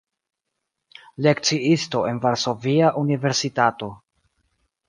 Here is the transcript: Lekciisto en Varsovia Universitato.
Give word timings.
Lekciisto 1.25 2.03
en 2.13 2.23
Varsovia 2.25 2.91
Universitato. 3.05 3.95